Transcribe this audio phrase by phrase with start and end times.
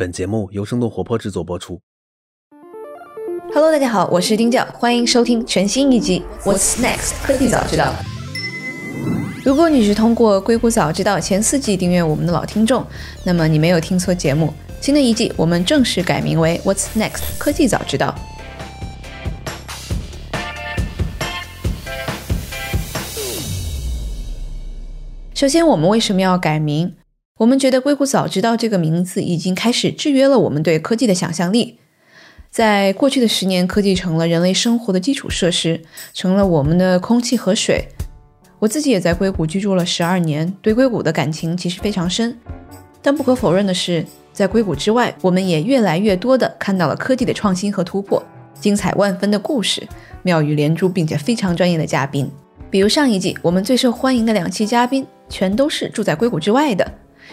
[0.00, 1.78] 本节目由生动活泼制作播出。
[3.52, 7.84] Hello，大家好，我是丁教，欢迎收听全新一集《What's Next 科技早知道》。
[9.44, 12.82] 如果你是通过《硅谷早知道》前四季订阅我们的老听众，
[13.26, 14.54] 那么你没有听错节目。
[14.80, 18.14] 新的一季我们正式改名为《What's Next 科技早知道》。
[25.38, 26.96] 首先，我们为什么要改名？
[27.40, 31.78] 我们觉得“硅谷早知道”这个名字已经开始制约了我们对科技的想象力。
[32.50, 35.80] 在过去的十年，科技成了人类生活的基础设施，
[36.12, 37.88] 成了我们的空气和水。
[38.58, 42.36] 我自己也在硅谷居住了十二年，对硅谷的感情其实非常深。
[43.00, 44.04] 但不可否认的是，
[44.34, 48.22] 在硅谷之外，我们也越来越多的看到了科技的创新和突破，
[48.60, 49.88] 精彩万分的故事，
[50.22, 52.30] 妙语连珠，并且非常专业的嘉宾。
[52.68, 56.86] 比如上一季我们最受欢迎的两期嘉宾，全都是住在硅谷之外的。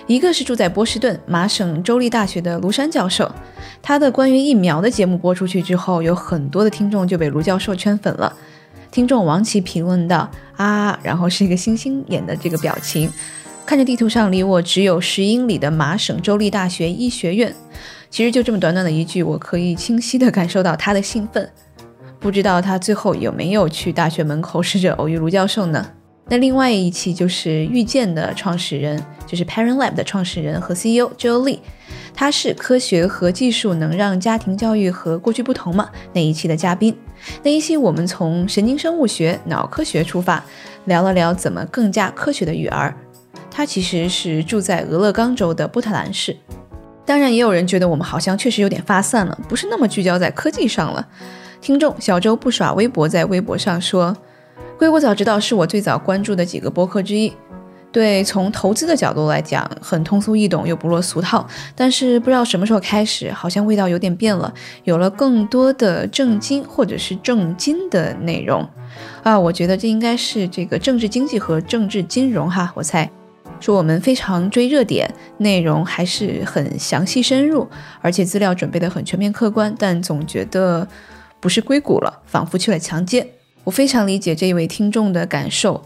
[0.06, 3.30] 一个是住在波士顿麻省州立大学的卢山教授，
[3.82, 8.32] 他的关于疫苗的节目播出去之后，有很多的听众就被卢教授圈粉了。
[8.90, 13.12] 听众王琦评论道：“啊，然后是一个星星眼的这个表情，
[13.66, 17.54] 看着地图上离我只有十英里的麻省州立大学医学院。
[18.10, 21.50] 其实就这么短短的一句，我可以清晰地感受到他的兴奋。
[22.20, 25.86] 不知道他最后有没有去大学门口试着偶遇卢教授呢？”
[26.30, 31.60] 那另外一期就是遇见的创始人，就是 Parent Lab 的创始人和 CEO Joe Lee，
[32.14, 35.90] 他是科学和技术能让家庭教育和过去不同吗？
[36.12, 36.94] 那一期的嘉宾，
[37.44, 40.44] 那一期我们从神经生物学、脑科学出发，
[40.84, 42.94] 聊了聊怎么更加科学的育儿。
[43.50, 46.36] 他其实是住在俄勒冈州的波特兰市。
[47.06, 51.08] 当然，也有人觉得我们好像确实有点发散了，不是那么聚焦在科技上了。
[51.62, 54.16] 听众小周不耍微博，在微博上说。
[54.78, 57.34] 硅谷早知道是我最早关注的几个播客之一。
[57.92, 61.48] 对，从投资的角度来讲，很通俗易懂又不落俗套。
[61.76, 68.68] 但是不知道什么时候开始，好像味道有点变了，有了更多的正经或者是正经的内容
[69.24, 69.40] 啊。
[69.40, 72.72] 我觉得这应该是这个政治经济和政治金融哈。
[72.76, 73.10] 我猜，
[73.60, 77.68] 说我们非常追热点，内容还是很详细深入，
[78.02, 80.88] 而且资料准备的很全面客观，但总觉得
[81.40, 83.28] 不是硅谷了，仿佛去了强街。
[83.68, 85.82] 我非常理解这一位听众的感受。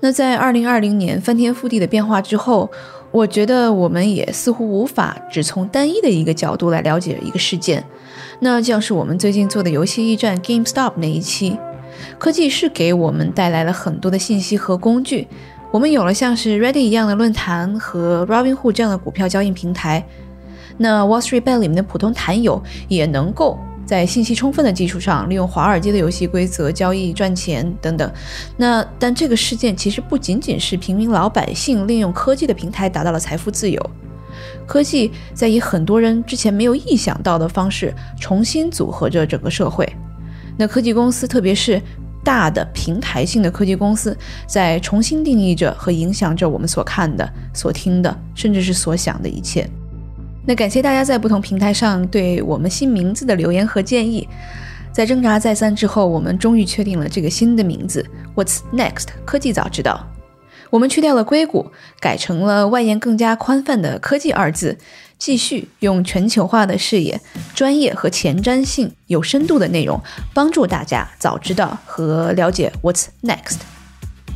[0.00, 2.70] 那在二零二零年翻天覆地的变化之后，
[3.10, 7.84] 我觉得我们也似乎无法只从单一的一个角度来了解一个事件。
[8.38, 11.58] 那像是我们最近做的游戏驿站 GameStop 那一期，
[12.20, 15.26] 科技是给我们带来了很多的信息和工具。
[15.72, 20.06] 我们有了像是 Reddit 一样的论坛和 Robinhood 这样的股票交易平台。
[20.78, 23.58] 那 Wall Street Bet 里面的普通坛友也能够。
[23.92, 28.10] 在信息充分的基础上，利用华尔街的游戏规则交易赚钱等等。
[28.56, 33.90] 那但这个事件其实不仅仅是平民老百姓利用科技的平台达到了财富自由，
[34.66, 39.86] 科技在以很多人之前没有意想到的方式重新组合着整个社会。
[40.56, 41.78] 那科技公司，特别是
[42.24, 44.16] 大的平台性的科技公司，
[44.46, 49.68] 在重新定义着和影响着我们所看的、所听的，甚至是所想的一切。
[50.44, 54.28] 那感谢大家在不同平台上对我们新名字的留言和建议。
[54.92, 58.04] 在挣扎再三之后，我们终于确定了这个新的名字
[58.34, 60.06] “What's Next 科技早知道”。
[60.68, 61.70] 我们去掉了硅谷，
[62.00, 64.76] 改成了外延更加宽泛的“科技”二字，
[65.16, 67.20] 继续用全球化的视野、
[67.54, 70.00] 专业和前瞻性、有深度的内容，
[70.34, 73.71] 帮助大家早知道和了解 “What's Next”。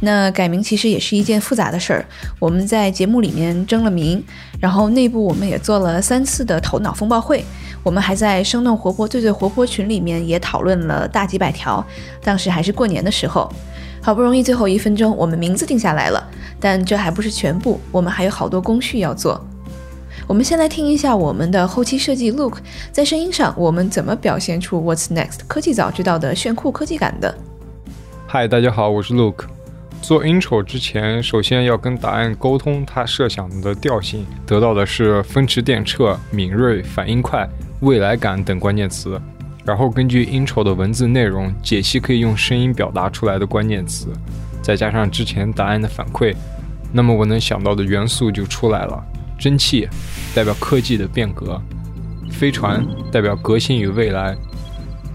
[0.01, 2.05] 那改名其实也是一件复杂的事儿，
[2.39, 4.23] 我们在节目里面争了名，
[4.61, 7.45] 然后内部我们也做了三次的头脑风暴会，
[7.83, 11.85] 我们还在生动活泼最最活泼群里面也讨论了大几百条，
[12.23, 13.51] 当时还是过年的时候，
[14.03, 16.23] 好不容易最后一分钟我们名字定下来了，
[16.61, 19.43] 但这还不是全部，我们还有好多工序要做。
[20.27, 22.59] 我们先来听一下我们的后期设计 Look，
[22.93, 27.35] 在声音上我们怎么表现出 What's Next 科技早知道的炫酷科技感的。
[28.27, 29.47] 嗨，大家好，我是 Look。
[30.03, 37.49] 做 intro 之前，首先要跟答案沟通它设想的调性，得到的是风驰电掣、敏锐、反应快、
[37.81, 39.21] 未来感等关键词。
[39.65, 44.07] 然后根据 intro 的文字内容解析可以用声音表达出来的关键词，
[44.63, 46.33] 再加上之前答案的反馈，
[46.93, 49.05] 那么我能想到的元素就出来了。
[49.37, 49.89] 蒸汽
[50.37, 51.61] 代表科技的变革，
[52.31, 54.37] 飞船代表革新与未来，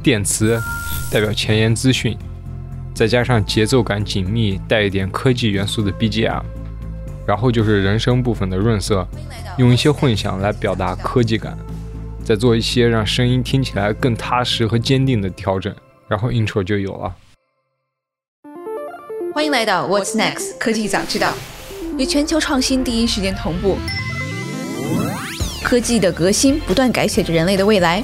[0.03, 0.61] 电磁
[1.09, 2.17] 代表前沿资讯。
[3.01, 6.43] 再加上节奏感紧密、带一点科技元素的 BGM，
[7.25, 9.07] 然后就是人声部分的润色，
[9.57, 11.57] 用一些混响来表达科技感，
[12.23, 15.75] 再做一些让声音听起来更踏实和坚定的调整，
[16.07, 17.15] 然后 intro 就有了。
[19.33, 21.33] 欢迎来到 What's Next 科技早知道，
[21.97, 23.79] 与全球创新第一时间同步。
[25.63, 28.03] 科技的革新不断改写着人类的未来。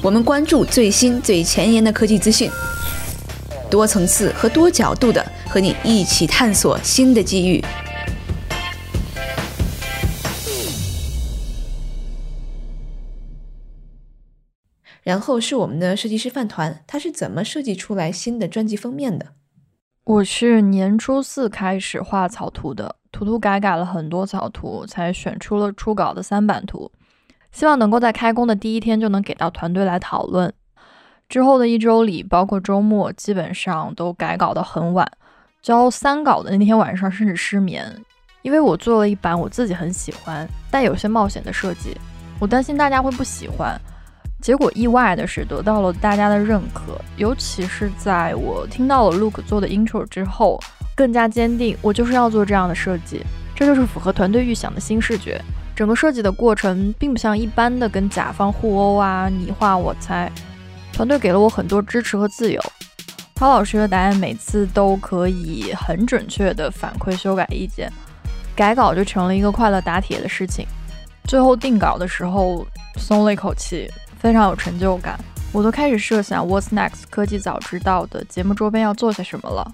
[0.00, 2.48] 我们关注最新最前沿的科技资讯，
[3.70, 7.62] 多层次和多角度的和你一起探索新的机遇。
[15.02, 19.28] 然后是我们的设计师饭团，他是怎么设计出来新的专辑封面的？
[20.04, 26.92] 我是年初四开始画草图的，涂涂改改了很多草图，才选出了初稿的三版图。
[27.50, 30.52] 希望能够在开工的第一天就能给到团队来讨论。
[31.28, 35.06] 之后的一周里，包括周末，基本上都改稿到很晚。
[35.60, 37.84] 交三稿的那天晚上，甚至失眠，
[38.40, 41.94] 因为我做了一版我自己很喜欢但有些冒险的设计，
[42.38, 43.78] 我担心大家会不喜欢。
[44.40, 50.58] 结果意外的是得到了大家的认可，尤其是在我听到了 Look 做的 Intro 之后，
[50.96, 53.22] 更加坚定我就是要做这样的设计，
[53.54, 55.38] 这就是符合团队预想的新视觉。
[55.76, 60.30] 整个设计的过程并不像一般的跟甲方互殴啊，你画我猜。
[60.92, 62.60] 团队给了我很多支持和自由，
[63.34, 67.92] 陶老师的答案每次都可以很准确的反馈修改意见，
[68.56, 70.66] 改稿就成了一个快乐打铁的事情。
[71.24, 73.88] 最后定稿的时候松了一口气，
[74.18, 75.18] 非常有成就感。
[75.52, 79.70] 我都开始设想 What's Next 科技早知道的节目周边要做些什么了。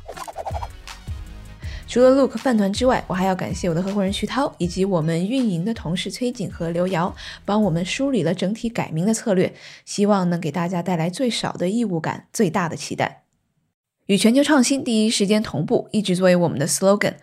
[1.95, 7.15] 除了 Look 饭团之外，我还要感谢我的合伙人徐涛，以及我们运营的同事崔景和刘瑶，
[7.45, 9.55] 帮我们梳理了整体改名的策略，
[9.85, 13.23] 希望能给大家带来最少的义务感，最大的期待。
[14.07, 17.15] 与全球创新第一时间同步，一直作为我们的 slogan。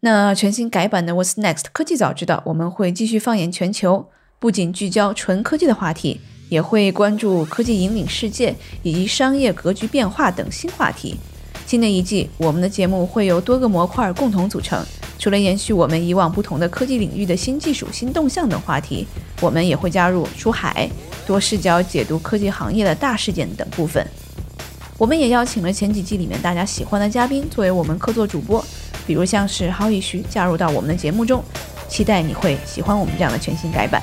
[0.00, 6.20] 那全新改版的 What's Next 科技早知道，我们会继续放眼全球，不仅聚焦纯科技的话题，
[6.50, 11.16] 也会关注科技引领世界以及商业格局变化等新话题。
[11.70, 14.84] 新的一季，我们的节目会由多个模块共同组成。
[15.20, 19.06] 除了延续我们以往不同的科技领域的新技术、新动向等话题，
[19.40, 20.90] 我们也会加入出海、
[21.24, 24.04] 多视角解读科技行业的大事件等部分。
[24.98, 28.64] 我们也邀请了前几季里面大家喜欢的嘉宾作为我们客座主播，
[29.06, 31.40] 比如像是郝以徐加入到我们的节目中。
[31.88, 33.99] 期待你会喜欢我们这样的全新改版。